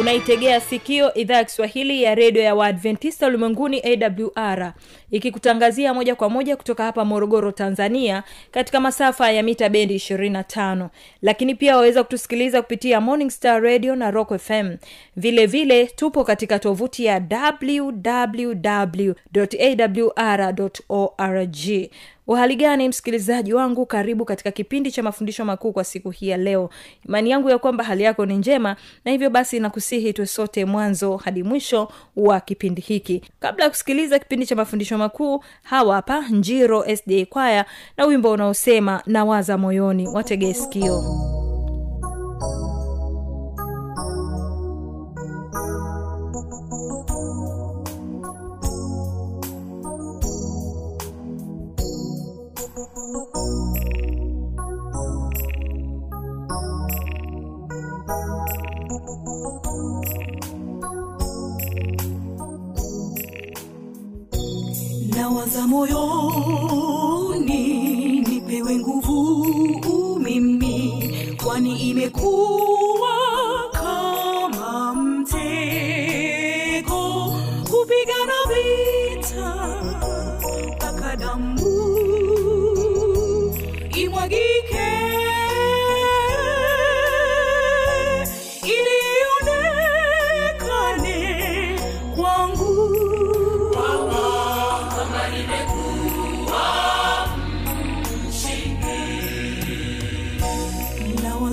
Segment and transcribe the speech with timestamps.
[0.00, 3.82] unaitegea sikio idhaa ya kiswahili ya redio ya waadventista ulimwenguni
[4.36, 4.72] awr
[5.10, 10.88] ikikutangazia moja kwa moja kutoka hapa morogoro tanzania katika masafa ya mita bendi 25
[11.22, 14.76] lakini pia waweza kutusikiliza kupitia morning star radio na rock fm
[15.16, 17.22] vile vile tupo katika tovuti ya
[17.76, 19.12] www
[20.16, 20.54] awr
[20.88, 21.56] org
[22.26, 23.86] uhali gani msikilizaji wangu?
[23.86, 26.70] Karibu katika kipindi cha mafundisho makuu kwa siku hii ya leo.
[27.08, 31.16] Imani yangu ya kwamba hali yako ni njema na hivyo basi nakusihi tuwe sote mwanzo
[31.16, 33.22] hadi mwisho wa kipindi hiki.
[33.40, 37.64] Kabla ya kusikiliza kipindi cha mafundisho makuu hawa hapa njiro sda kwaya
[37.96, 41.02] na wimbo unaosema nawaza moyoni wategee sikio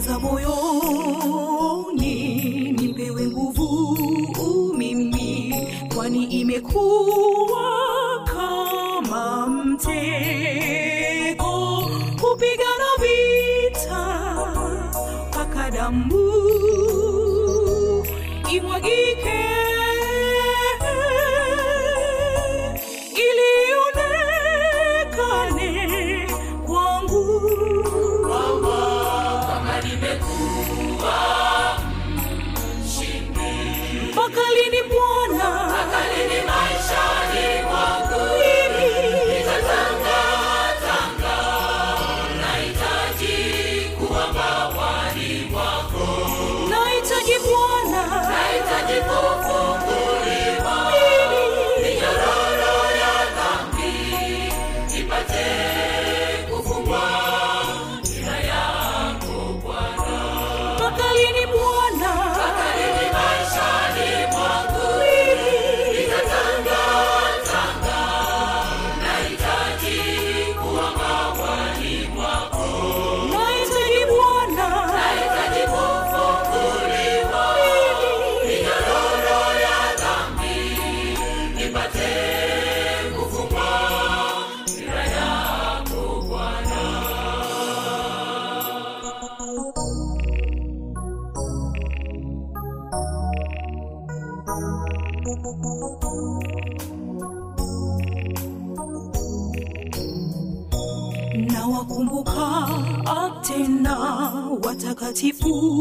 [0.02, 2.14] nawaza moyoni
[2.72, 3.98] nipewe nguvu
[4.78, 5.54] mimi
[5.96, 7.31] kwani imekuwa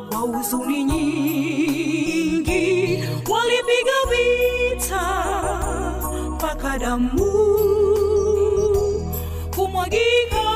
[0.10, 2.54] kwa huzuni nyingi
[3.30, 5.04] walipiga vita
[6.32, 7.32] mpaka damu
[9.56, 10.53] kumwagika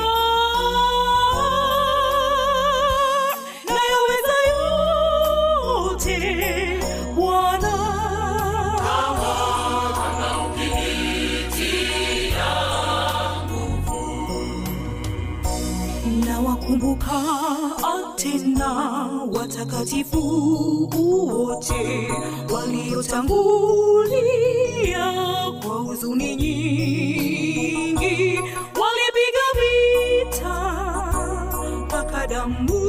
[17.12, 18.70] nawakumbuka tena
[19.32, 20.20] watakatifu
[20.96, 22.08] wote
[22.54, 25.12] waliotangulia
[25.62, 28.40] kwa huzuni nyingi
[28.80, 30.56] walipiga vita
[31.86, 32.87] mpaka damu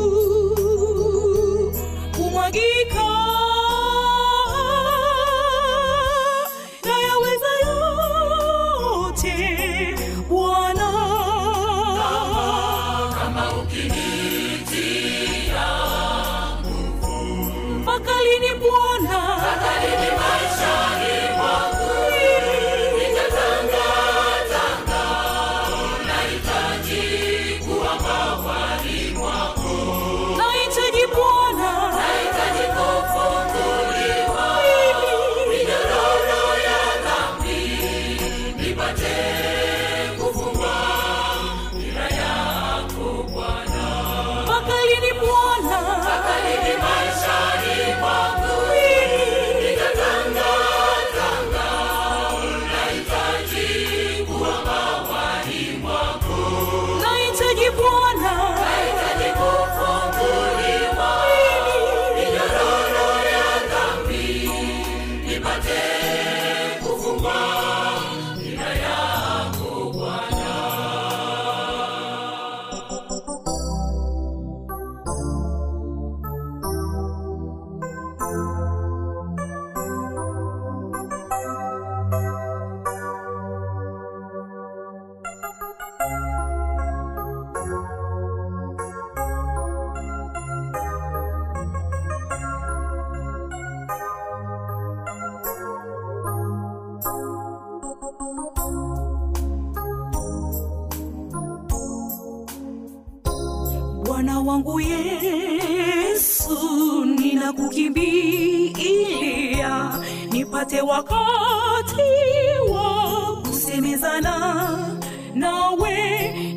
[115.35, 115.91] nawe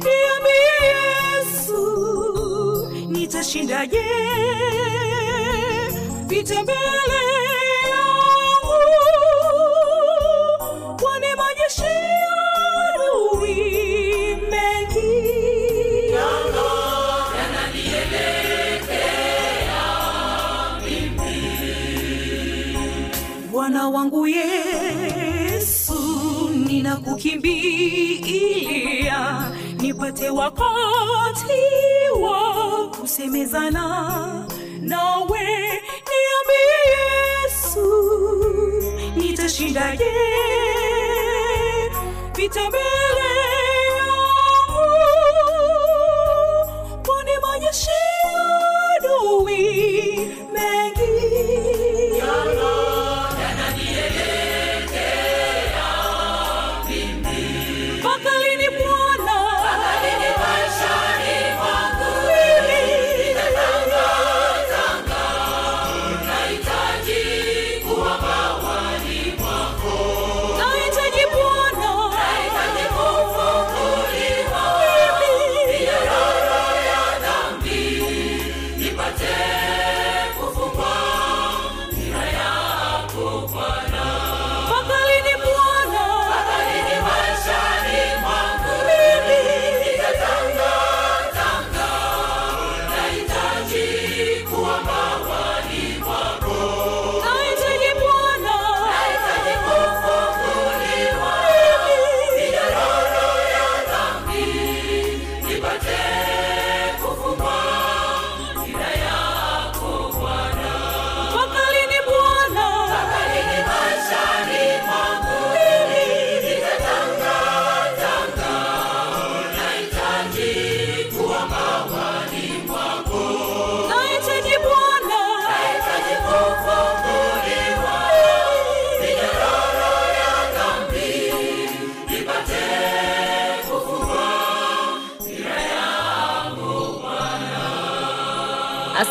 [0.04, 1.80] niambie yesu
[3.10, 4.02] nitashindaje?
[6.28, 7.22] Vita mbele
[7.92, 8.78] yangu
[11.00, 11.92] kwani majeshi
[12.88, 13.56] adui
[14.50, 15.12] mengi.
[23.50, 24.51] Bwana wangu yesu
[27.12, 31.62] ninakukimbilia nipate wakati
[32.22, 34.46] wa kusemezana
[34.80, 35.40] nawe
[36.08, 37.86] niambie yesu
[39.16, 40.12] nitashindaje?
[42.36, 42.70] Vita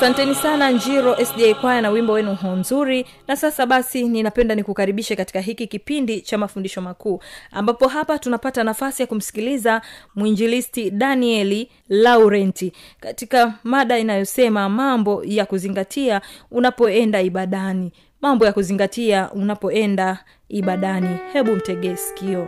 [0.02, 3.06] asanteni sana njiro sda kwaya na wimbo wenu ho nzuri.
[3.28, 7.20] Na sasa basi ninapenda nikukaribishe katika hiki kipindi cha mafundisho makuu
[7.52, 9.82] ambapo hapa tunapata nafasi ya kumsikiliza
[10.16, 17.92] mwinjilisti danieli laurenti katika mada inayosema mambo ya kuzingatia unapoenda ibadani.
[18.22, 20.18] Mambo ya kuzingatia unapoenda
[20.50, 21.18] ibadani.
[21.34, 22.48] Hebu mtegee sikio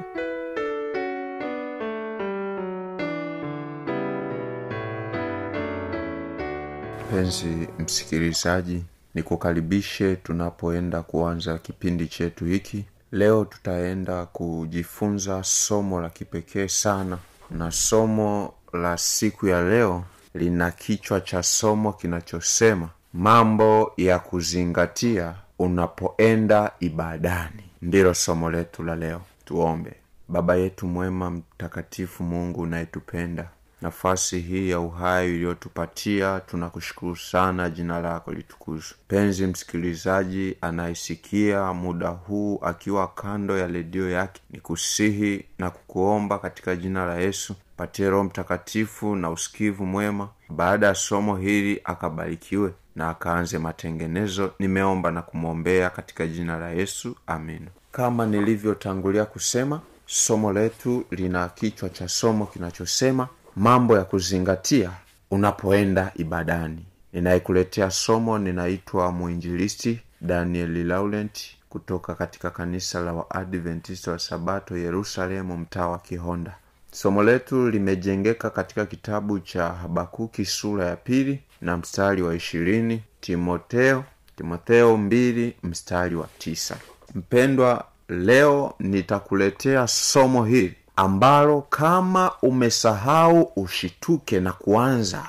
[7.13, 8.83] mpenzi msikilizaji
[9.15, 12.85] nikukaribishe tunapoenda kuanza kipindi chetu hiki.
[13.11, 17.17] Leo tutaenda kujifunza somo la kipekee sana.
[17.51, 20.03] Na somo la siku ya leo
[20.33, 27.63] lina kichwa cha somo kinachosema mambo ya kuzingatia unapoenda ibadani.
[27.81, 29.21] Ndilo somo letu la leo.
[29.45, 29.93] Tuombe.
[30.27, 33.47] Baba yetu mwema mtakatifu mungu unayetupenda
[33.83, 38.97] nafasi hii ya uhai iliyotupatia tunakushukuru sana jina lako litukuzwe.
[39.07, 44.41] Penzi msikilizaji anayesikia muda huu akiwa kando ya redio yake.
[44.49, 50.29] Ni kusihi na kukuomba katika jina la yesu patie roho mtakatifu na usikivu mwema.
[50.49, 54.51] Baada ya somo hili akabarikiwe na akaanze matengenezo.
[54.59, 61.89] Nimeomba na kumwombea katika jina la yesu amina kama nilivyotangulia kusema somo letu lina kichwa
[61.89, 64.91] cha somo kinachosema mambo ya kuzingatia
[65.31, 66.85] unapoenda ibadani.
[67.13, 75.87] Ninayekuletea somo ninaitwa mwinjilisti daniel laurent kutoka katika kanisa la waadventista wa sabato yerusalemu mtaa
[75.87, 76.55] wa kihonda.
[76.91, 84.03] Somo letu limejengeka katika kitabu cha habakuki sura ya pili na mstari wa ishirini timoteo
[84.35, 86.77] timotheo mbili mstari wa tisa.
[87.15, 95.23] Mpendwa leo nitakuletea somo hili ambalo kama umesahau ushituke na kuanza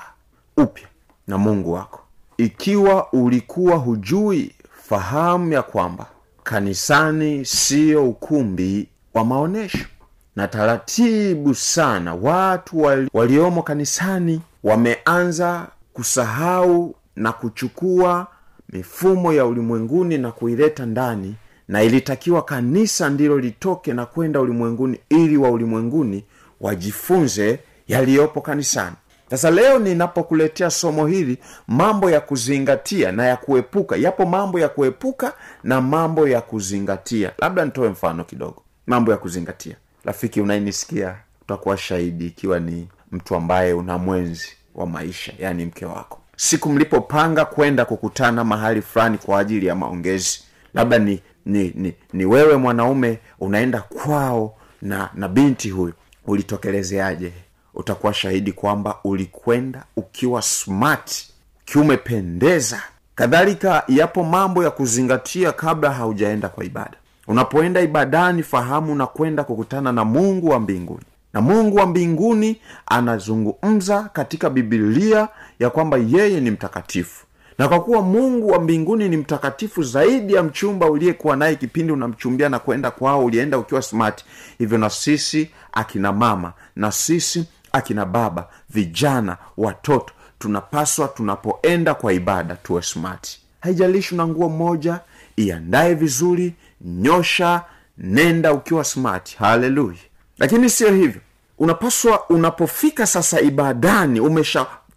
[0.57, 0.87] upya
[1.27, 1.99] na mungu wako.
[2.37, 4.55] Ikiwa ulikuwa hujui
[4.89, 6.05] fahamu ya kwamba
[6.43, 9.85] kanisani siyo ukumbi wa maonyesho
[10.35, 18.27] na taratibu sana watu wali, waliomo kanisani wameanza kusahau na kuchukua
[18.69, 21.35] mifumo ya ulimwenguni na kuileta ndani
[21.67, 26.23] na ilitakiwa kanisa ndilo litoke na kwenda ulimwenguni ili wa ulimwenguni
[26.61, 28.95] wajifunze yaliyopo kanisani.
[29.29, 33.95] Sasa leo ninapokuletea somo hili mambo ya kuzingatia na ya kuepuka.
[33.95, 37.31] Yapo mambo ya kuepuka na mambo ya kuzingatia.
[37.37, 38.63] Labda nitoe mfano kidogo.
[38.87, 39.75] Mambo ya kuzingatia.
[40.05, 46.19] Rafiki unayenisikia utakuwa shahidi ikiwa ni mtu ambaye una mwenzi wa maisha yaani mke wako.
[46.37, 50.39] Siku mlipopanga kwenda kukutana mahali fulani kwa ajili ya maongezi
[50.73, 55.93] labda ni ni ni, ni wewe mwanaume unaenda kwao na na binti huyu
[56.27, 57.33] ulitokelezeaje?
[57.73, 61.25] Utakuwa shahidi kwamba ulikwenda ukiwa smart
[61.63, 62.81] ukiwa umependeza
[63.15, 66.93] kadhalika yapo mambo ya kuzingatia kabla haujaenda kwa ibada.
[67.27, 71.05] Unapoenda ibadani fahamu na kwenda kukutana na mungu wa mbinguni.
[71.33, 75.27] Na mungu wa mbinguni anazungumza katika bibilia
[75.59, 77.24] ya kwamba yeye ni mtakatifu
[77.57, 82.49] na kwa kuwa mungu wa mbinguni ni mtakatifu zaidi ya mchumba uliyekuwa naye kipindi unamchumbia
[82.49, 84.25] na kwenda kwao ulienda ukiwa smart.
[84.57, 92.55] Hivyo na sisi akina mama na sisi akina baba vijana watoto tunapaswa tunapoenda kwa ibada
[92.55, 93.39] tuwe smart.
[93.61, 94.99] Haijalishi una nguo moja
[95.37, 97.61] iandaye vizuri nyosha
[97.97, 99.35] nenda ukiwa smart.
[99.37, 99.97] Haleluya
[100.37, 101.21] lakini sio hivyo.
[101.59, 104.19] Unapaswa unapofika sasa ibadani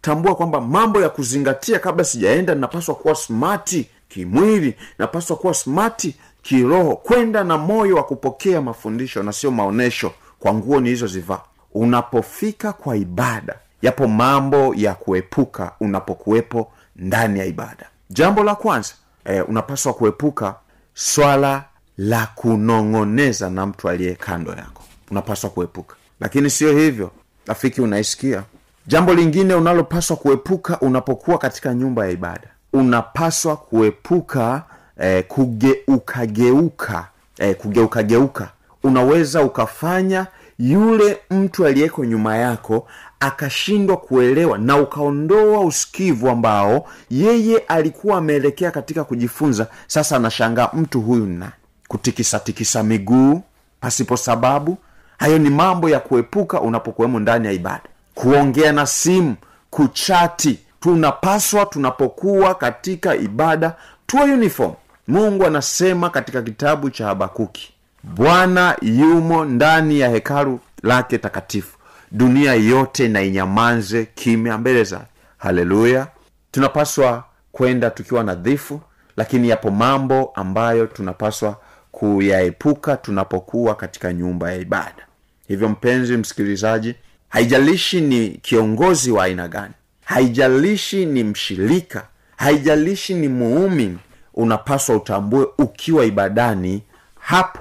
[0.07, 6.95] umeshatambua kwamba mambo ya kuzingatia kabla sijaenda napaswa kuwa smati kimwili napaswa kuwa smati kiroho
[6.95, 11.41] kwenda na moyo wa kupokea mafundisho na sio maonyesho kwa nguo nilizozivaa
[11.73, 17.89] unapofika kwa ibada yapo mambo ya kuepuka unapokuwepo ndani ya ibada.
[18.09, 18.93] Jambo la kwanza
[19.25, 20.55] e, unapaswa kuepuka
[20.93, 21.63] swala
[21.97, 24.83] la kunong'oneza na mtu aliye kando yako.
[25.11, 25.95] Unapaswa kuepuka.
[26.19, 27.11] Lakini sio hivyo.
[27.47, 28.43] Rafiki unaisikia
[28.87, 32.47] jambo lingine unalopaswa kuepuka unapokuwa katika nyumba ya ibada.
[32.73, 34.63] Unapaswa kuepuka
[34.99, 37.07] eh, kugeukageuka
[37.37, 38.49] eh, kugeukageuka.
[38.83, 40.27] Unaweza ukafanya
[40.59, 42.87] yule mtu aliyeko nyuma yako
[43.19, 49.67] akashindwa kuelewa na ukaondoa usikivu ambao yeye alikuwa ameelekea katika kujifunza.
[49.87, 51.51] Sasa anashangaa mtu huyu nani?
[51.87, 53.41] Kutikisatikisa miguu
[53.81, 54.77] pasipo sababu?
[55.17, 57.83] Hayo ni mambo ya kuepuka unapokuwemo ndani ya ibada
[58.19, 59.35] kuongea na simu
[59.69, 60.59] kuchati.
[60.79, 63.75] Tunapaswa tunapokuwa katika ibada
[64.07, 64.73] tuwe uniform.
[65.07, 67.73] Mungu anasema katika kitabu cha habakuki
[68.03, 71.77] bwana yumo ndani ya hekalu lake takatifu.
[72.11, 75.05] Dunia yote na inyamanze kimya mbele zake.
[75.37, 76.07] Haleluya.
[76.51, 78.81] Tunapaswa kwenda tukiwa nadhifu
[79.17, 81.57] lakini yapo mambo ambayo tunapaswa
[81.91, 85.05] kuyaepuka tunapokuwa katika nyumba ya ibada.
[85.47, 86.95] Hivyo mpenzi msikilizaji
[87.29, 89.73] haijalishi ni kiongozi wa aina gani.
[90.05, 92.05] Haijalishi ni mshirika.
[92.37, 93.97] Haijalishi ni muumini.
[94.33, 96.83] Unapaswa utambue ukiwa ibadani
[97.19, 97.59] hapo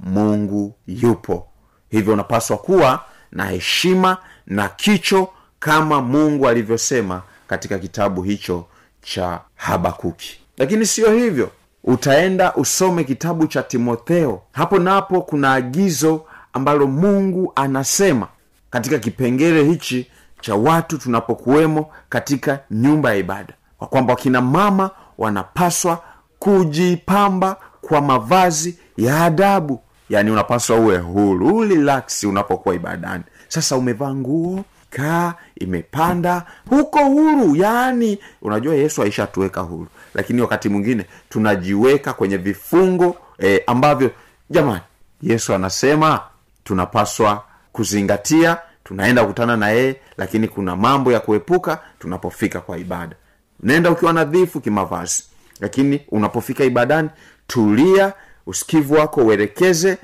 [0.00, 1.46] mungu yupo.
[1.90, 8.66] Hivyo unapaswa kuwa na heshima na kicho kama mungu alivyosema katika kitabu hicho
[9.02, 10.40] cha habakuki.
[10.58, 11.50] Lakini siyo hivyo.
[11.84, 14.42] Utaenda usome kitabu cha timotheo.
[14.52, 18.28] Hapo napo kuna agizo ambalo mungu anasema
[18.70, 20.10] katika kipengele hichi
[20.40, 23.54] cha watu tunapokuwemo katika nyumba ya ibada.
[23.78, 26.02] Kwa kwamba wakina mama wanapaswa
[26.38, 29.80] kujipamba kwa mavazi ya adabu.
[30.10, 33.24] Yaani unapaswa uwe huru relax unapokuwa ibadani.
[33.48, 37.56] Sasa umevaa nguo kaa imepanda huko huru.
[37.56, 39.86] Yaani unajua yesu aishatuweka huru.
[40.14, 44.10] Lakini wakati mwingine tunajiweka kwenye vifungo eh, ambavyo
[44.50, 44.80] jamani
[45.22, 46.20] yesu anasema
[46.64, 47.44] tunapaswa
[47.82, 53.16] kuzingatia tunaenda kukutana na yeye lakini kuna mambo ya kuepuka tunapofika kwa ibada.
[53.62, 55.22] Nenda ukiwa nadhifu kimavazi
[55.60, 57.08] lakini unapofika ibadani
[57.46, 58.12] tulia
[58.46, 59.98] usikivu wako uelekeze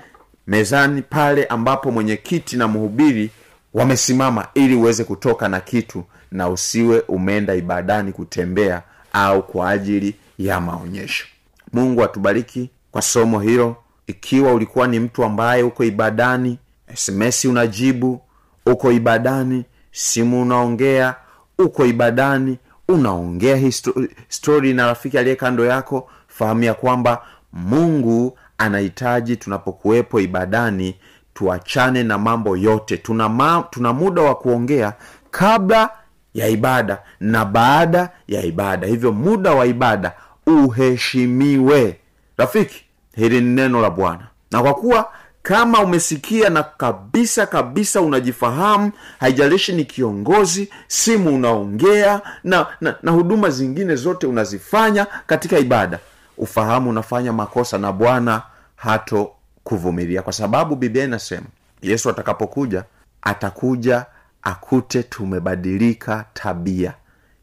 [0.46, 3.30] mezani pale ambapo mwenyekiti na mhubiri
[3.74, 10.60] wamesimama ili uweze kutoka na kitu na usiwe umeenda ibadani kutembea au kwa ajili ya
[10.60, 11.26] maonyesho.
[11.72, 13.76] Mungu atubariki kwa somo hilo.
[14.06, 16.58] Ikiwa ulikuwa ni mtu ambaye uko ibadani
[16.94, 18.20] sms unajibu
[18.66, 21.14] uko ibadani simu unaongea
[21.58, 22.58] uko ibadani
[22.88, 27.22] unaongea histori, stori na rafiki aliye kando yako fahamu ya kwamba
[27.52, 30.96] mungu anahitaji tunapokuwepo ibadani
[31.34, 32.96] tuachane na mambo yote.
[32.96, 34.92] Tuna, ma, tuna muda wa kuongea
[35.30, 35.90] kabla
[36.34, 38.86] ya ibada na baada ya ibada.
[38.86, 40.12] Hivyo muda wa ibada
[40.46, 41.96] uheshimiwe.
[42.36, 42.84] Rafiki
[43.16, 44.26] hili ni neno la bwana.
[44.50, 45.12] Na kwa kuwa
[45.44, 53.50] kama umesikia na kabisa kabisa unajifahamu haijalishi ni kiongozi simu unaongea na, na, na huduma
[53.50, 55.98] zingine zote unazifanya katika ibada
[56.38, 58.42] ufahamu unafanya makosa na bwana
[58.76, 59.32] hato
[59.64, 61.46] kuvumilia kwa sababu biblia inasema
[61.82, 62.84] yesu atakapokuja
[63.22, 64.06] atakuja
[64.42, 66.94] akute tumebadilika tabia.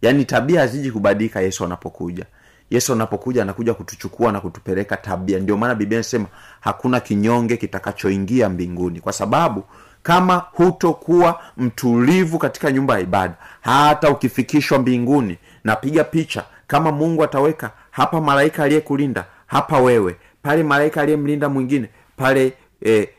[0.02, 2.26] Yaani tabia haziji kubadilika yesu anapokuja
[2.72, 5.40] yesu anapokuja anakuja kutuchukua na kutupeleka tabia.
[5.40, 6.26] Ndio maana biblia inasema
[6.60, 9.00] hakuna kinyonge kitakachoingia mbinguni.
[9.00, 9.64] Kwa sababu
[10.04, 17.72] kama hutokuwa mtulivu katika nyumba ya ibada hata ukifikishwa mbinguni napiga picha kama mungu ataweka
[17.92, 22.54] hapa malaika aliyekulinda hapa wewe pale malaika aliyemlinda mwingine pale
[22.86, 23.10] e,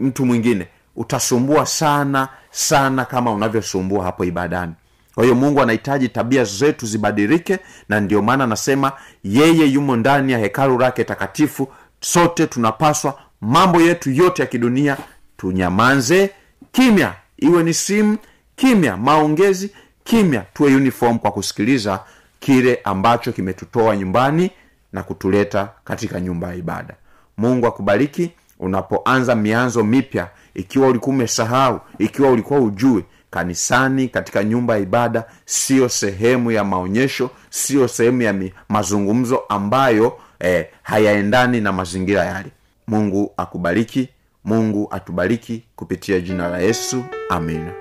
[0.00, 4.72] mtu mwingine utasumbua sana sana kama unavyosumbua hapo ibadani
[5.14, 8.92] kwa hiyo mungu anahitaji tabia zetu zibadilike na ndio maana anasema
[9.24, 11.68] yeye yumo ndani ya hekalu lake takatifu.
[12.00, 14.96] Sote tunapaswa mambo yetu yote ya kidunia
[15.36, 16.30] tunyamanze
[16.72, 17.14] kimya.
[17.38, 18.18] Iwe ni simu
[18.56, 18.96] kimya.
[18.96, 19.70] Maongezi
[20.04, 20.44] kimya.
[20.54, 22.00] Tuwe uniform kwa kusikiliza
[22.40, 24.50] kile ambacho kimetutoa nyumbani
[24.92, 26.94] na kutuleta katika nyumba ya ibada.
[27.36, 28.30] Mungu akubariki.
[28.58, 35.88] Unapoanza mianzo mipya ikiwa ulikuwa umesahau ikiwa ulikuwa ujue kanisani katika nyumba ya ibada siyo
[35.88, 38.34] sehemu ya maonyesho siyo sehemu ya
[38.68, 42.48] mazungumzo ambayo eh, hayaendani na mazingira yale.
[42.86, 44.08] Mungu akubariki
[44.44, 47.04] mungu atubariki kupitia jina la yesu.
[47.30, 47.72] Amina.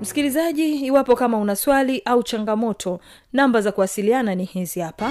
[0.00, 3.00] Msikilizaji iwapo kama una swali au changamoto
[3.32, 5.10] namba za kuwasiliana ni hizi hapa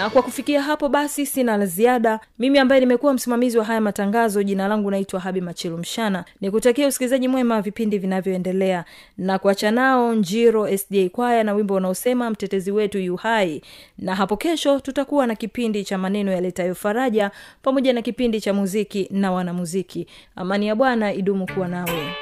[0.00, 2.20] na kwa kufikia hapo basi sina la ziada.
[2.38, 6.24] Mimi ambaye nimekuwa msimamizi wa haya matangazo jina langu naitwa habi machilu mshana.
[6.40, 8.84] Nikutakia usikilizaji mwema vipindi vinavyoendelea.
[9.18, 13.62] Na kuacha nao njiro sda kwaya na wimbo unaosema mtetezi wetu yuhai
[13.98, 17.30] na hapo kesho tutakuwa na kipindi cha maneno yaletayo faraja
[17.62, 20.06] pamoja na kipindi cha muziki na wanamuziki.
[20.36, 22.12] Amani ya bwana idumu kuwa nawe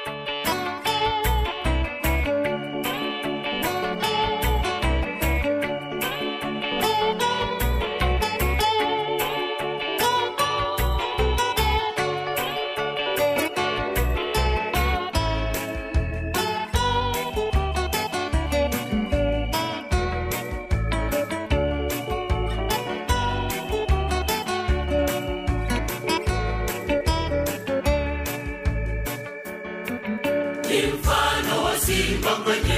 [32.23, 32.68] Bangwe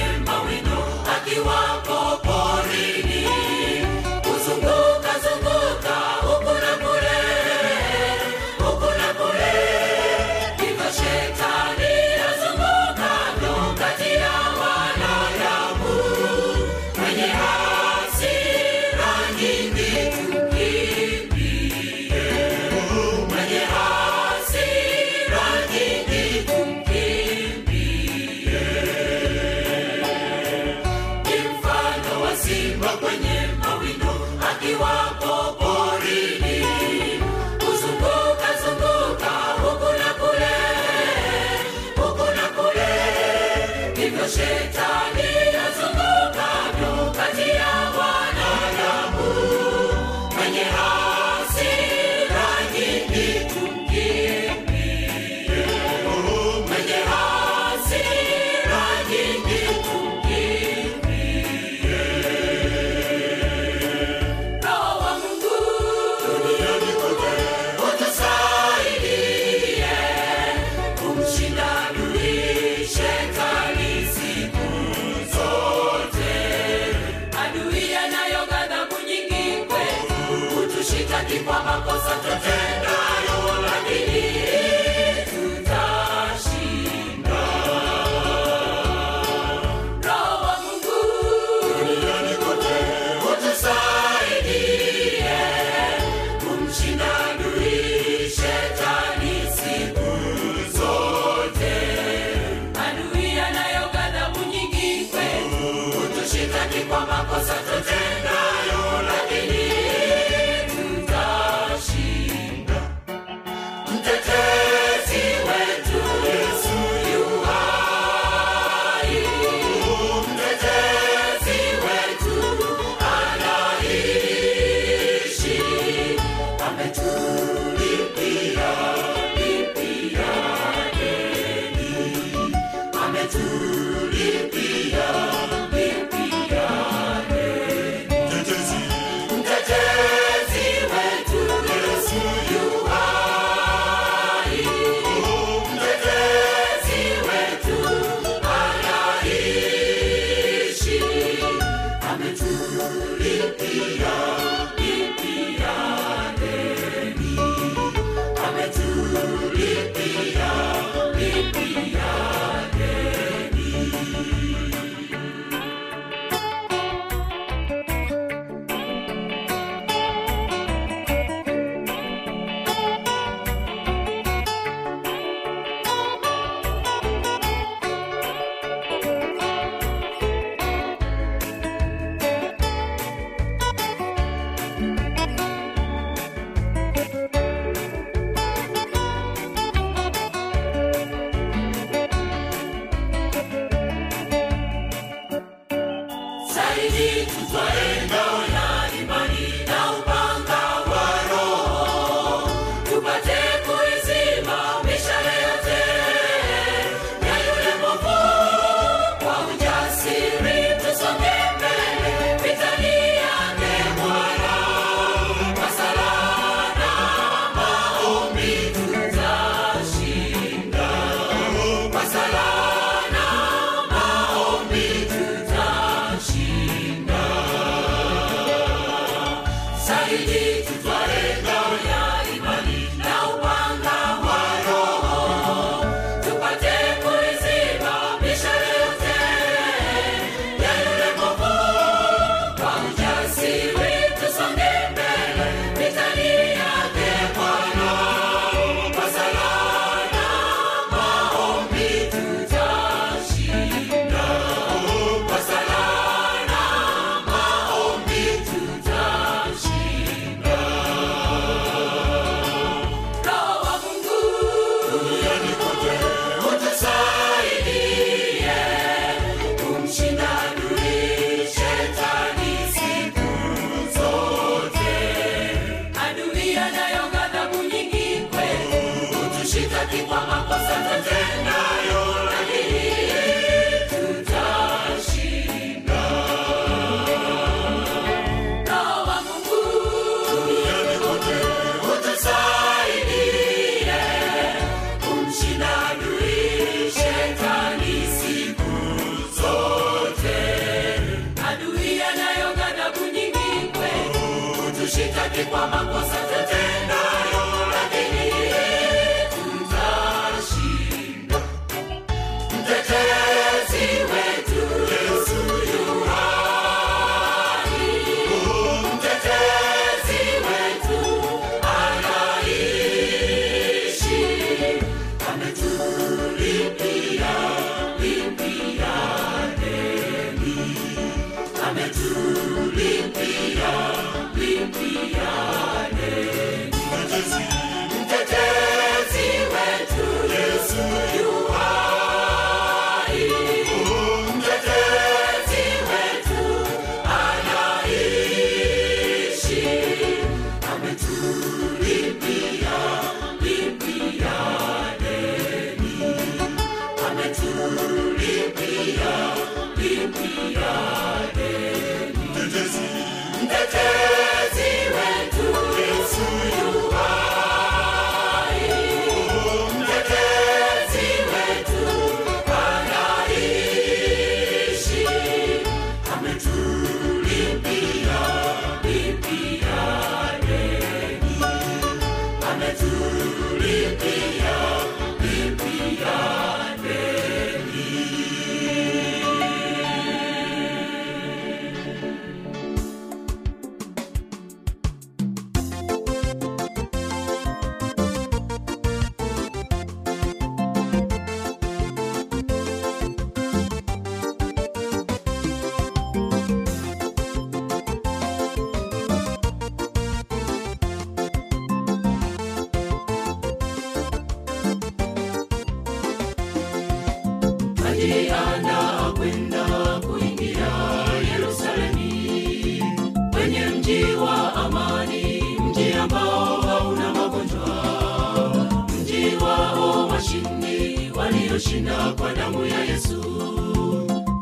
[430.26, 433.24] washindi walioshinda kwa damu ya Yesu.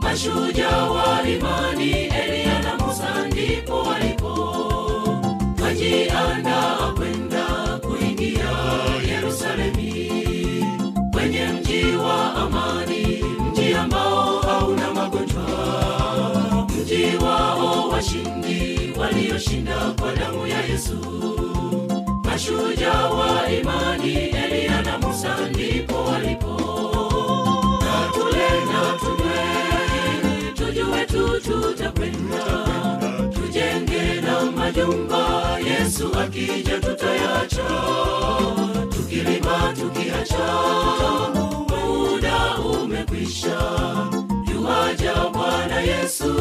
[0.00, 4.34] Mashujaa wa imani, Eliya na Musa ndipo walipo,
[5.62, 7.44] wajianda kwenda
[7.82, 8.50] kuingia
[9.08, 10.10] Yerusalemi,
[11.12, 15.46] kwenye mji wa amani, mji ambao hauna magonjwa,
[16.80, 20.96] mji wao washindi walioshinda kwa damu ya Yesu.
[22.30, 26.56] Mashujaa wa imani, Eliya na Musa ndipo walipo,
[27.84, 32.44] na tule na tunywe, tujue tu tutakwenda,
[33.34, 37.68] tujenge na majumba, Yesu akija tutayacha,
[38.90, 40.48] tukilima tukiacha,
[41.68, 43.58] muda umekwisha,
[44.52, 46.34] yuaja Bwana Yesu,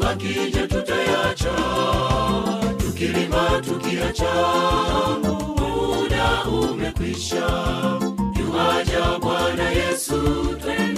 [0.00, 1.52] Yesu akija tutayacha,
[2.78, 4.32] tukilima tukiacha,
[5.22, 7.46] muda umekwisha.
[8.38, 10.16] yuwaja Bwana Yesu,
[10.62, 10.89] twende